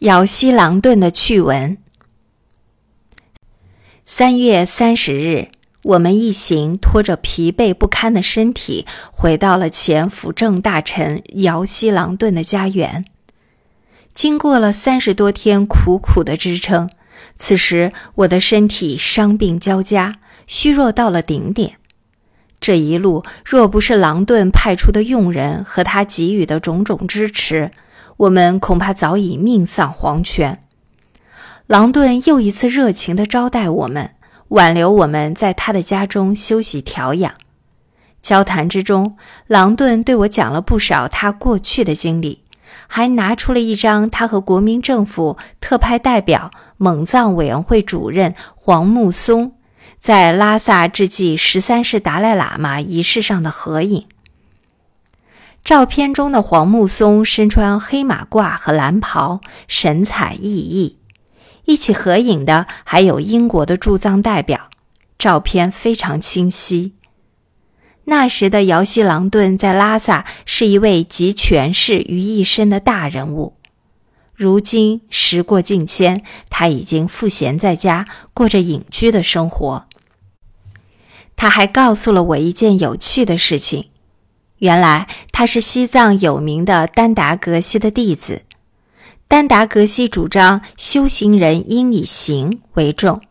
[0.00, 1.76] 姚西狼顿的趣闻。
[4.06, 5.48] 三月三十日，
[5.82, 13.04] 我们一行拖着疲惫不堪的身体，回到了前辅政大臣姚西狼顿的家园。
[14.14, 16.88] 经过了三十多天苦苦的支撑，
[17.36, 21.74] 此时我的身体伤病交加，虚弱到了顶点。
[22.58, 27.70] 这一路若不是狼顿派出的佣人和他给予的种种支持，
[28.20, 30.62] 我们恐怕早已命丧黄泉。
[31.66, 34.14] 狼顿又一次热情地招待我们，
[34.48, 37.32] 挽留我们在他的家中休息调养。
[38.20, 39.16] 交谈之中，
[39.46, 42.42] 狼顿对我讲了不少他过去的经历，
[42.86, 49.52] 还拿出了一张他和国民政府特派代表蒙藏委员会主任黄木松
[49.98, 54.04] 在拉萨致祭十三世达赖喇嘛仪式上的合影。
[55.70, 60.96] 照片中的黄木松身穿黑马褂和蓝袍，神采奕奕。
[61.64, 64.68] 一起合影的还有英国的驻藏代表，
[65.16, 66.94] 照片非常清晰。
[68.06, 73.54] 那时的姚希郎顿在拉萨是一位集权势于一身的大人物。
[74.34, 79.86] 如今时过境迁，他已经赋闲在家，过着隐居的生活。
[81.36, 83.86] 他还告诉了我一件有趣的事情。
[84.60, 88.42] 原来他是西藏有名的丹达格西的弟子。
[89.26, 93.22] 丹达格西主张修行人应以行为重，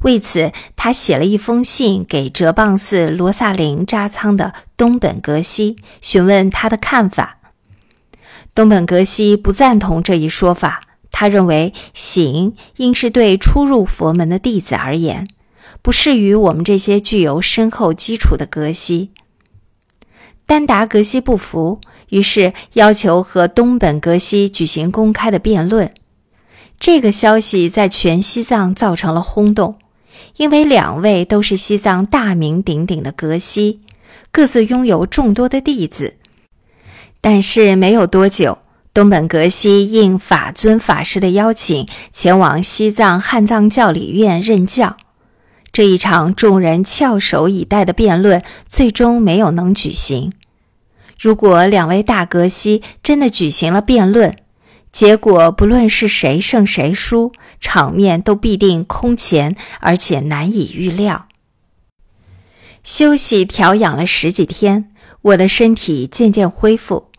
[0.00, 7.38] 为此他写了一封信给哲蚌寺罗萨林扎仓的东本格西，询问他的看法。
[8.54, 10.82] 东本格西不赞同这一说法，
[11.12, 15.28] 他认为行应是对初入佛门的弟子而言，
[15.80, 19.12] 不适于我们这些具有深厚基础的格西。
[20.48, 25.92] 丹达格西不服，于是要求和东本格西举行公开的辩论。
[26.80, 29.76] 这个消息在全西藏造成了轰动，
[30.38, 33.80] 因为两位都是西藏大名鼎鼎的格西，
[34.30, 36.14] 各自拥有众多的弟子。
[37.20, 38.56] 但是没有多久，
[38.94, 44.96] 东本格西应法尊法师的邀请，前往西藏汉藏教理院任教。
[45.78, 50.32] 这一场众人翘首以待的辩论，最终没有能举行。
[51.16, 54.34] 如果两位大格西真的举行了辩论，
[54.90, 57.30] 结果不论是谁胜谁输，
[57.60, 61.28] 场面都必定空前，而且难以预料。
[62.82, 64.88] 休息调养了十几天，
[65.22, 67.12] 我的身体渐渐恢复。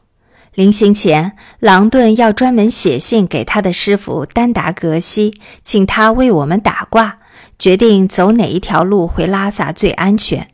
[0.54, 7.20] 临行前，狼顿要专门写信给他的师傅丹达格西，请他为我们打卦，
[7.60, 10.50] 决定走哪一条路回拉萨最安全。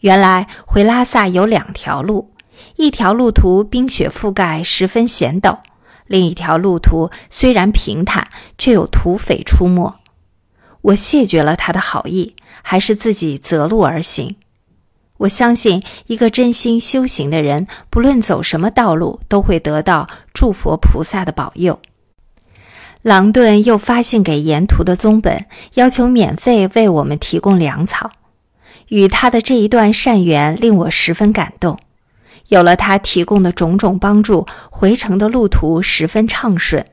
[0.00, 2.30] 原来回拉萨有两条路。
[2.76, 5.58] 一条路途冰雪覆盖，十分险陡；
[6.06, 9.96] 另一条路途虽然平坦，却有土匪出没。
[10.80, 14.36] 我谢绝了他的好意，还是自己择路而行。
[15.18, 21.80] 我相信，一个真心修行的人，不论走什么道路，都会得到诸佛菩萨的保佑。
[23.02, 28.12] 狼顿又发信给沿途的宗本，要求免费为我们提供粮草。
[28.88, 31.78] 与他的这一段善缘，令我十分感动。
[32.48, 36.86] 有了他提供的种种帮助，回程的路途十分畅顺。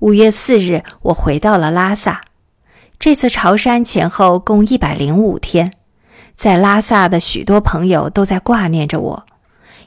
[0.00, 2.20] 五月四日，我回到了拉萨。
[2.98, 5.72] 这次朝山前后共一百零五天，
[6.34, 9.26] 在拉萨的许多朋友都在挂念着我，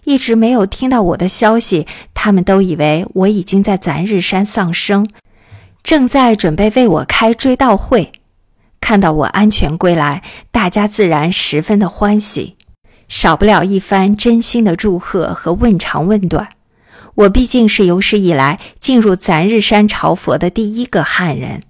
[0.06, 1.86] 一直没有听到我的消息，
[2.28, 5.08] 他们都以为我已经在咱日山丧生，
[5.82, 8.12] 正在准备为我开追悼会。
[8.82, 10.22] 看到我安全归来，
[10.52, 12.58] 大家自然十分的欢喜。
[13.08, 16.50] 少不了一番真心的祝贺和问长问短。
[17.16, 21.64] 我毕竟是有史以来进入咱日山朝佛的第一个汉人。